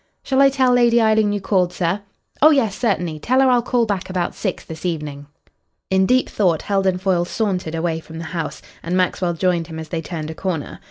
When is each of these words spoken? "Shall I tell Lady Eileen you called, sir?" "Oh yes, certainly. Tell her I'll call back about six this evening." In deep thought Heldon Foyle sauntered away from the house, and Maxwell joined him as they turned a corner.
"Shall 0.23 0.41
I 0.41 0.49
tell 0.49 0.73
Lady 0.73 0.99
Eileen 0.99 1.31
you 1.31 1.39
called, 1.39 1.71
sir?" 1.71 2.01
"Oh 2.41 2.49
yes, 2.49 2.75
certainly. 2.75 3.19
Tell 3.19 3.39
her 3.39 3.51
I'll 3.51 3.61
call 3.61 3.85
back 3.85 4.09
about 4.09 4.33
six 4.33 4.63
this 4.65 4.83
evening." 4.83 5.27
In 5.91 6.07
deep 6.07 6.27
thought 6.27 6.63
Heldon 6.63 6.97
Foyle 6.97 7.23
sauntered 7.23 7.75
away 7.75 7.99
from 7.99 8.17
the 8.17 8.23
house, 8.33 8.63
and 8.81 8.97
Maxwell 8.97 9.33
joined 9.35 9.67
him 9.67 9.77
as 9.77 9.89
they 9.89 10.01
turned 10.01 10.31
a 10.31 10.33
corner. 10.33 10.79